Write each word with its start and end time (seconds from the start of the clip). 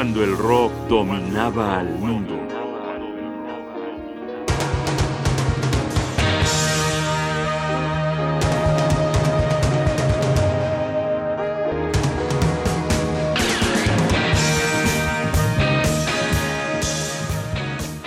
cuando 0.00 0.24
el 0.24 0.34
rock 0.34 0.72
dominaba 0.88 1.78
al 1.78 1.90
mundo. 1.98 2.34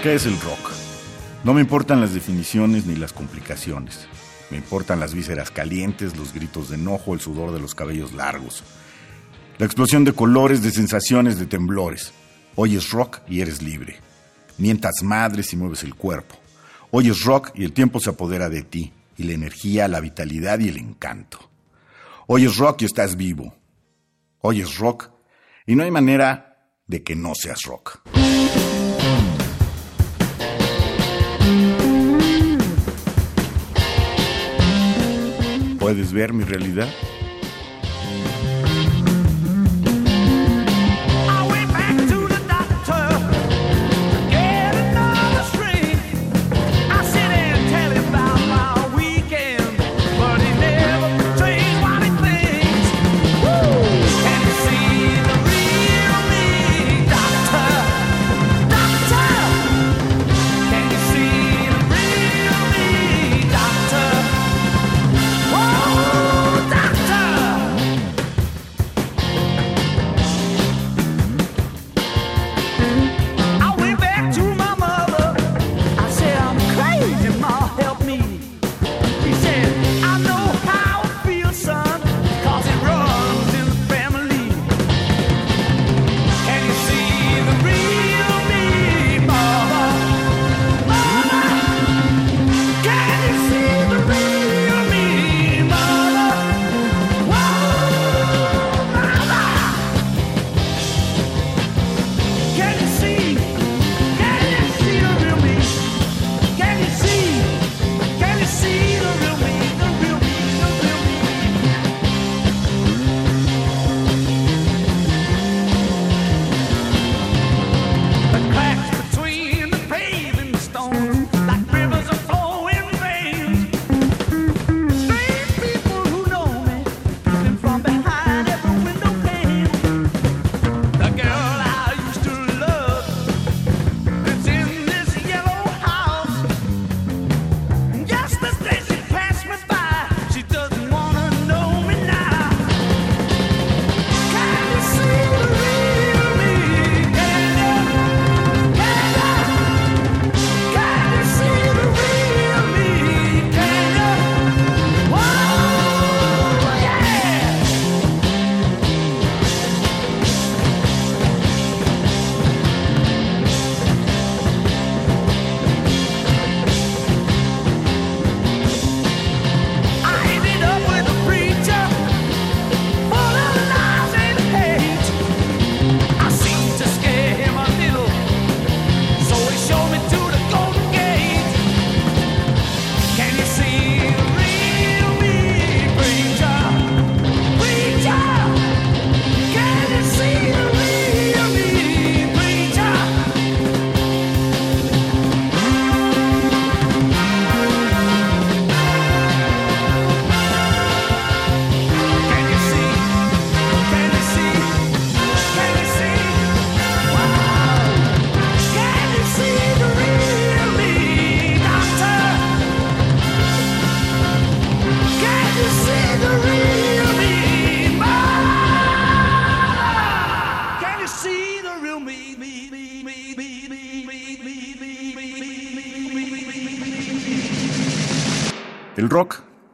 ¿Qué 0.01 0.15
es 0.15 0.25
el 0.25 0.39
rock? 0.41 0.57
No 1.43 1.53
me 1.53 1.61
importan 1.61 2.01
las 2.01 2.15
definiciones 2.15 2.87
ni 2.87 2.95
las 2.95 3.13
complicaciones. 3.13 4.07
Me 4.49 4.57
importan 4.57 4.99
las 4.99 5.13
vísceras 5.13 5.51
calientes, 5.51 6.17
los 6.17 6.33
gritos 6.33 6.69
de 6.69 6.75
enojo, 6.77 7.13
el 7.13 7.19
sudor 7.19 7.53
de 7.53 7.59
los 7.59 7.75
cabellos 7.75 8.13
largos. 8.13 8.63
La 9.59 9.67
explosión 9.67 10.03
de 10.03 10.13
colores, 10.13 10.63
de 10.63 10.71
sensaciones, 10.71 11.37
de 11.37 11.45
temblores. 11.45 12.11
Oyes 12.55 12.89
rock 12.89 13.19
y 13.27 13.41
eres 13.41 13.61
libre. 13.61 13.97
Mientas 14.57 15.03
madres 15.03 15.53
y 15.53 15.57
mueves 15.57 15.83
el 15.83 15.93
cuerpo. 15.93 16.35
Oyes 16.89 17.23
rock 17.23 17.51
y 17.53 17.63
el 17.63 17.71
tiempo 17.71 17.99
se 17.99 18.09
apodera 18.09 18.49
de 18.49 18.63
ti, 18.63 18.93
y 19.15 19.23
la 19.23 19.33
energía, 19.33 19.87
la 19.87 19.99
vitalidad 19.99 20.59
y 20.59 20.69
el 20.69 20.77
encanto. 20.77 21.39
Oyes 22.27 22.57
rock 22.57 22.81
y 22.81 22.85
estás 22.85 23.15
vivo. 23.15 23.55
Oyes 24.39 24.77
rock 24.77 25.11
y 25.67 25.75
no 25.75 25.83
hay 25.83 25.91
manera 25.91 26.57
de 26.87 27.03
que 27.03 27.15
no 27.15 27.33
seas 27.35 27.61
rock. 27.63 28.01
¿Puedes 35.79 36.11
ver 36.11 36.33
mi 36.33 36.43
realidad? 36.43 36.89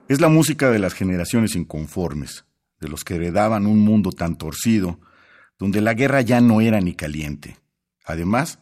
Es 0.09 0.19
la 0.19 0.27
música 0.27 0.71
de 0.71 0.79
las 0.79 0.95
generaciones 0.95 1.55
inconformes, 1.55 2.43
de 2.79 2.87
los 2.87 3.03
que 3.03 3.13
heredaban 3.13 3.67
un 3.67 3.79
mundo 3.79 4.11
tan 4.11 4.39
torcido, 4.39 4.99
donde 5.59 5.81
la 5.81 5.93
guerra 5.93 6.21
ya 6.21 6.41
no 6.41 6.61
era 6.61 6.81
ni 6.81 6.95
caliente. 6.95 7.57
Además, 8.05 8.57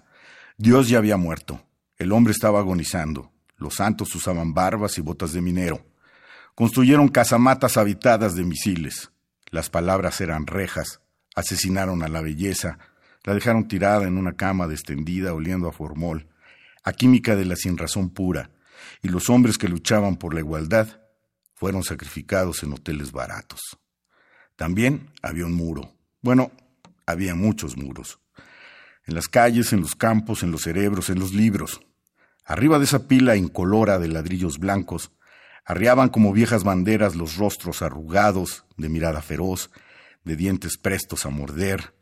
Dios 0.57 0.89
ya 0.89 0.97
había 0.97 1.15
muerto, 1.15 1.65
el 1.95 2.11
hombre 2.11 2.33
estaba 2.33 2.59
agonizando, 2.59 3.31
los 3.55 3.75
santos 3.75 4.13
usaban 4.13 4.53
barbas 4.53 4.97
y 4.97 5.01
botas 5.01 5.31
de 5.31 5.39
minero, 5.39 5.85
construyeron 6.53 7.07
casamatas 7.07 7.77
habitadas 7.77 8.35
de 8.35 8.43
misiles, 8.43 9.11
las 9.49 9.69
palabras 9.69 10.19
eran 10.19 10.47
rejas, 10.47 10.99
asesinaron 11.33 12.03
a 12.03 12.09
la 12.09 12.19
belleza, 12.19 12.77
la 13.23 13.33
dejaron 13.33 13.69
tirada 13.69 14.05
en 14.05 14.17
una 14.17 14.33
cama 14.33 14.67
destendida 14.67 15.33
oliendo 15.33 15.69
a 15.69 15.71
formol, 15.71 16.27
a 16.83 16.91
química 16.91 17.37
de 17.37 17.45
la 17.45 17.55
sinrazón 17.55 18.09
pura, 18.09 18.51
y 19.01 19.07
los 19.07 19.29
hombres 19.29 19.57
que 19.57 19.69
luchaban 19.69 20.17
por 20.17 20.33
la 20.33 20.41
igualdad 20.41 21.06
fueron 21.57 21.83
sacrificados 21.83 22.61
en 22.61 22.71
hoteles 22.71 23.11
baratos. 23.11 23.59
También 24.55 25.11
había 25.23 25.47
un 25.47 25.53
muro. 25.53 25.91
Bueno, 26.21 26.51
había 27.07 27.33
muchos 27.33 27.77
muros. 27.77 28.19
En 29.07 29.15
las 29.15 29.27
calles, 29.27 29.73
en 29.73 29.81
los 29.81 29.95
campos, 29.95 30.43
en 30.43 30.51
los 30.51 30.61
cerebros, 30.61 31.09
en 31.09 31.19
los 31.19 31.33
libros. 31.33 31.81
Arriba 32.45 32.77
de 32.77 32.85
esa 32.85 33.07
pila 33.07 33.35
incolora 33.35 33.97
de 33.97 34.07
ladrillos 34.07 34.59
blancos, 34.59 35.11
arriaban 35.65 36.09
como 36.09 36.31
viejas 36.31 36.63
banderas 36.63 37.15
los 37.15 37.37
rostros 37.37 37.81
arrugados, 37.81 38.65
de 38.77 38.89
mirada 38.89 39.23
feroz, 39.23 39.71
de 40.23 40.35
dientes 40.35 40.77
prestos 40.77 41.25
a 41.25 41.29
morder, 41.29 41.95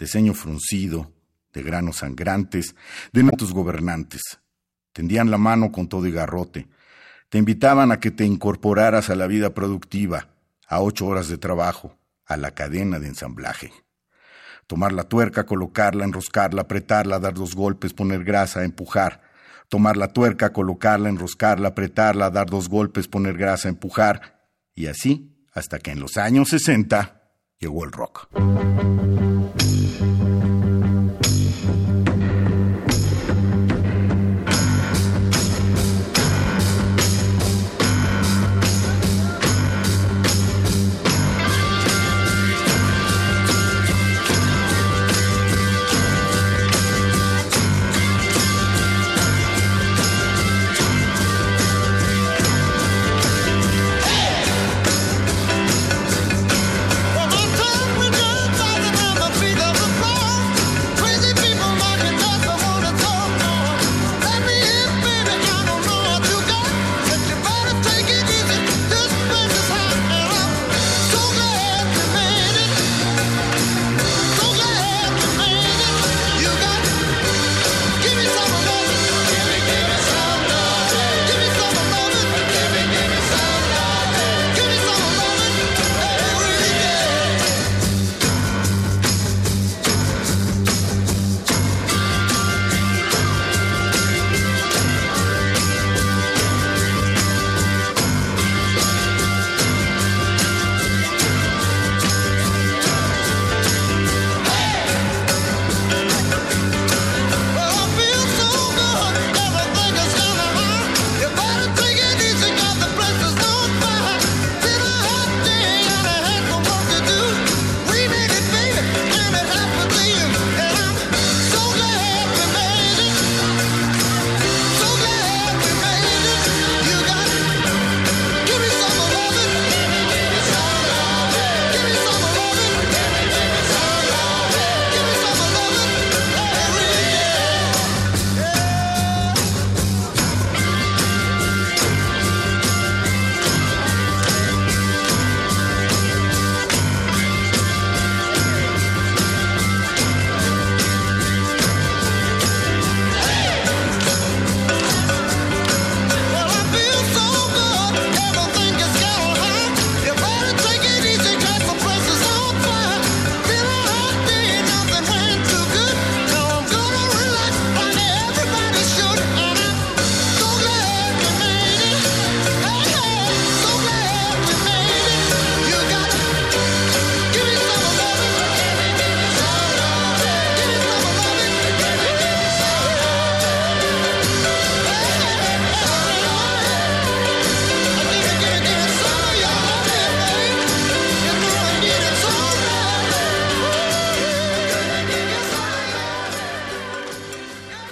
de 0.00 0.08
ceño 0.08 0.34
fruncido, 0.34 1.12
de 1.52 1.62
granos 1.62 1.98
sangrantes, 1.98 2.74
de 3.12 3.22
natos 3.22 3.52
gobernantes. 3.52 4.40
Tendían 4.92 5.30
la 5.30 5.38
mano 5.38 5.70
con 5.70 5.88
todo 5.88 6.06
y 6.08 6.12
garrote. 6.12 6.66
Te 7.36 7.40
invitaban 7.40 7.92
a 7.92 8.00
que 8.00 8.10
te 8.10 8.24
incorporaras 8.24 9.10
a 9.10 9.14
la 9.14 9.26
vida 9.26 9.52
productiva, 9.52 10.28
a 10.66 10.80
ocho 10.80 11.04
horas 11.04 11.28
de 11.28 11.36
trabajo, 11.36 11.94
a 12.24 12.38
la 12.38 12.52
cadena 12.52 12.98
de 12.98 13.08
ensamblaje. 13.08 13.74
Tomar 14.66 14.94
la 14.94 15.04
tuerca, 15.04 15.44
colocarla, 15.44 16.06
enroscarla, 16.06 16.62
apretarla, 16.62 17.18
dar 17.18 17.34
dos 17.34 17.54
golpes, 17.54 17.92
poner 17.92 18.24
grasa, 18.24 18.64
empujar. 18.64 19.20
Tomar 19.68 19.98
la 19.98 20.14
tuerca, 20.14 20.54
colocarla, 20.54 21.10
enroscarla, 21.10 21.68
apretarla, 21.68 22.30
dar 22.30 22.48
dos 22.48 22.70
golpes, 22.70 23.06
poner 23.06 23.36
grasa, 23.36 23.68
empujar. 23.68 24.48
Y 24.74 24.86
así 24.86 25.46
hasta 25.52 25.78
que 25.78 25.90
en 25.90 26.00
los 26.00 26.16
años 26.16 26.48
60 26.48 27.20
llegó 27.58 27.84
el 27.84 27.92
rock. 27.92 28.30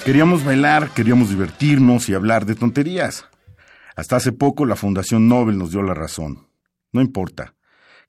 Queríamos 0.04 0.44
bailar, 0.44 0.90
queríamos 0.90 1.30
divertirnos 1.30 2.10
y 2.10 2.14
hablar 2.14 2.44
de 2.44 2.54
tonterías. 2.54 3.24
Hasta 3.96 4.16
hace 4.16 4.32
poco 4.32 4.66
la 4.66 4.76
Fundación 4.76 5.28
Nobel 5.28 5.56
nos 5.56 5.70
dio 5.70 5.80
la 5.80 5.94
razón. 5.94 6.46
No 6.92 7.00
importa. 7.00 7.54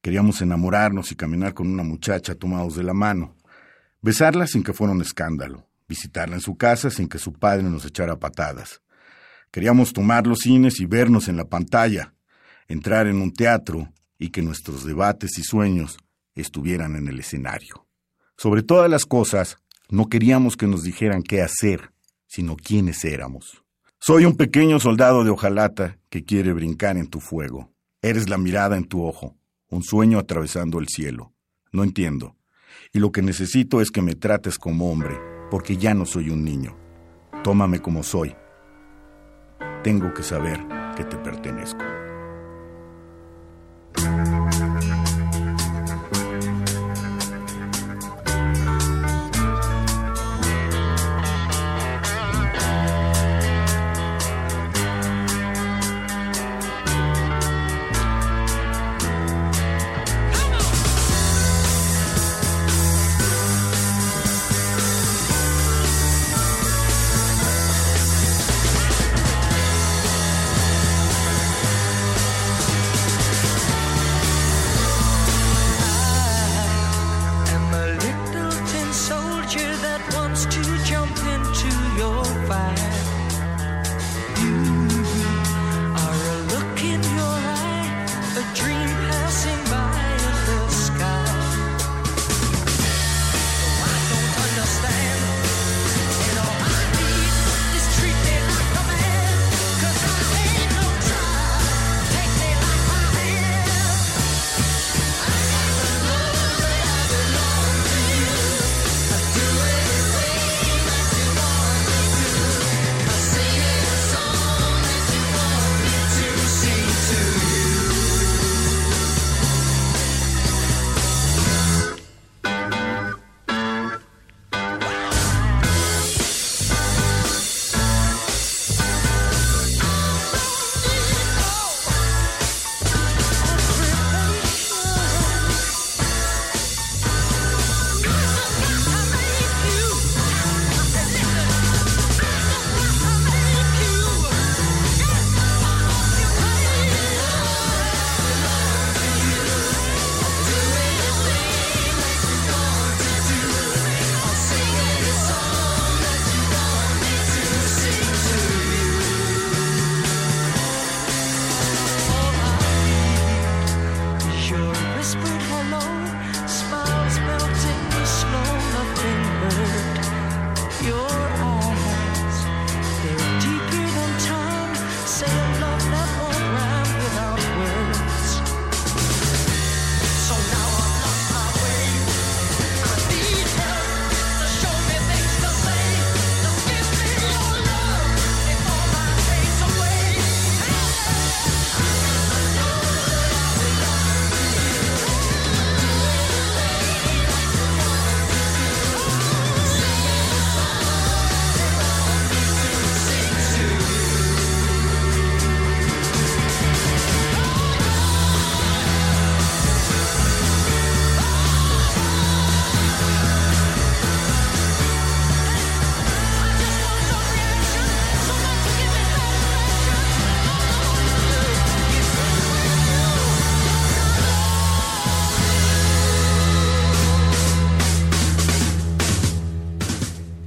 Queríamos 0.02 0.42
enamorarnos 0.42 1.14
y 1.14 1.16
caminar 1.16 1.54
con 1.54 1.68
una 1.68 1.84
muchacha 1.84 2.36
tomados 2.36 2.76
de 2.76 2.84
la 2.84 2.94
mano. 2.94 3.38
Besarla 4.02 4.46
sin 4.46 4.62
que 4.62 4.74
fuera 4.74 4.92
un 4.92 5.02
escándalo. 5.02 5.70
Visitarla 5.88 6.36
en 6.36 6.42
su 6.42 6.58
casa 6.58 6.90
sin 6.90 7.08
que 7.08 7.18
su 7.18 7.32
padre 7.32 7.64
nos 7.64 7.86
echara 7.86 8.20
patadas. 8.20 8.82
Queríamos 9.50 9.94
tomar 9.94 10.28
los 10.28 10.40
cines 10.40 10.82
y 10.82 10.86
vernos 10.86 11.30
en 11.30 11.38
la 11.38 11.46
pantalla. 11.46 12.14
Entrar 12.68 13.08
en 13.08 13.22
un 13.22 13.32
teatro 13.32 13.90
y 14.20 14.32
que 14.32 14.42
nuestros 14.42 14.84
debates 14.84 15.38
y 15.38 15.44
sueños 15.44 15.98
estuvieran 16.34 16.98
en 16.98 17.08
el 17.08 17.22
escenario. 17.22 17.88
Sobre 18.36 18.64
todas 18.64 18.90
las 18.90 19.06
cosas, 19.06 19.60
no 19.90 20.08
queríamos 20.08 20.58
que 20.58 20.68
nos 20.68 20.84
dijeran 20.84 21.24
qué 21.24 21.42
hacer, 21.42 21.92
sino 22.28 22.56
quiénes 22.56 23.04
éramos. 23.06 23.64
Soy 24.00 24.26
un 24.26 24.36
pequeño 24.36 24.80
soldado 24.80 25.24
de 25.24 25.32
hojalata 25.32 25.98
que 26.10 26.24
quiere 26.24 26.54
brincar 26.54 26.98
en 26.98 27.08
tu 27.08 27.20
fuego. 27.20 27.72
Eres 28.02 28.30
la 28.30 28.38
mirada 28.38 28.78
en 28.78 28.86
tu 28.86 29.04
ojo, 29.04 29.36
un 29.70 29.84
sueño 29.84 30.20
atravesando 30.20 30.80
el 30.80 30.88
cielo. 30.88 31.34
No 31.72 31.84
entiendo. 31.84 32.36
Y 32.94 33.00
lo 33.00 33.12
que 33.12 33.22
necesito 33.22 33.82
es 33.82 33.92
que 33.92 34.02
me 34.02 34.16
trates 34.16 34.58
como 34.60 34.92
hombre, 34.92 35.18
porque 35.50 35.78
ya 35.78 35.94
no 35.94 36.06
soy 36.06 36.30
un 36.30 36.44
niño. 36.44 36.78
Tómame 37.44 37.80
como 37.80 38.04
soy. 38.04 38.36
Tengo 39.84 40.14
que 40.14 40.24
saber 40.24 40.60
que 40.96 41.04
te 41.04 41.18
pertenezco. 41.18 41.84
to 80.50 80.78
join. 80.86 81.05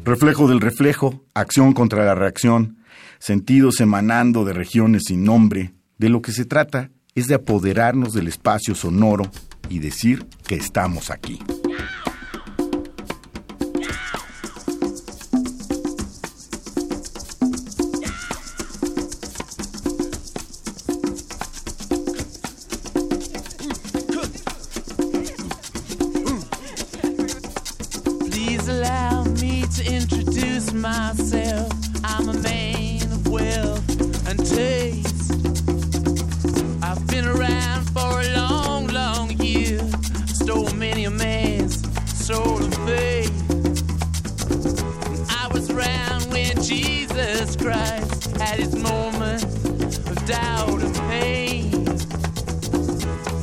Reflejo 0.09 0.49
del 0.49 0.63
reflejo, 0.63 1.23
acción 1.35 1.75
contra 1.75 2.03
la 2.03 2.15
reacción, 2.15 2.79
sentidos 3.19 3.79
emanando 3.79 4.47
de 4.47 4.55
regiones 4.55 5.03
sin 5.09 5.23
nombre, 5.23 5.75
de 5.99 6.09
lo 6.09 6.23
que 6.23 6.33
se 6.33 6.47
trata 6.47 6.91
es 7.15 7.27
de 7.27 7.35
apoderarnos 7.35 8.15
del 8.15 8.27
espacio 8.27 8.75
sonoro 8.75 9.31
y 9.69 9.81
decir 9.81 10.25
que 10.47 10.55
estamos 10.55 11.11
aquí. 11.11 11.39
Jesus 46.89 47.55
Christ 47.55 48.41
at 48.41 48.59
his 48.59 48.75
moment 48.75 49.45
of 49.45 50.27
doubt 50.27 50.81
and 50.81 50.95
pain. 51.11 51.71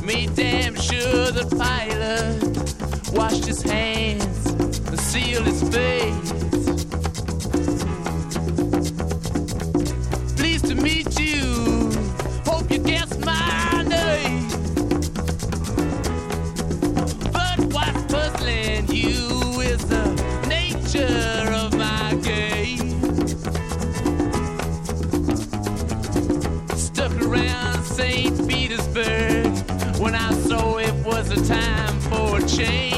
Me 0.04 0.26
damn 0.34 0.74
sure 0.74 1.30
the 1.30 1.46
pilot 1.56 3.12
washed 3.12 3.44
his 3.44 3.62
hands 3.62 4.46
and 4.88 4.98
sealed 4.98 5.46
his 5.46 5.62
face. 5.62 6.45
Un 32.58 32.95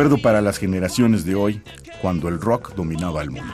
recuerdo 0.00 0.22
para 0.22 0.40
las 0.40 0.56
generaciones 0.56 1.26
de 1.26 1.34
hoy, 1.34 1.60
cuando 2.00 2.28
el 2.28 2.40
rock 2.40 2.74
dominaba 2.74 3.20
el 3.20 3.32
mundo. 3.32 3.52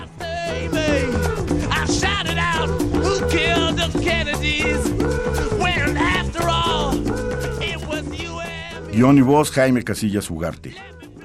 Guión 8.92 9.18
y 9.18 9.22
voz 9.22 9.50
Jaime 9.50 9.82
Casillas 9.82 10.30
Ugarte. 10.30 10.76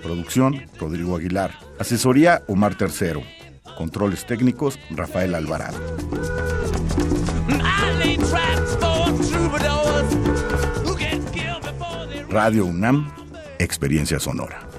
Producción 0.02 0.64
Rodrigo 0.80 1.16
Aguilar. 1.16 1.52
Asesoría 1.78 2.42
Omar 2.48 2.74
Tercero. 2.74 3.22
Controles 3.78 4.26
técnicos 4.26 4.80
Rafael 4.90 5.36
Alvarado. 5.36 5.78
Radio 12.28 12.66
UNAM, 12.66 13.14
Experiencia 13.60 14.20
Sonora. 14.20 14.71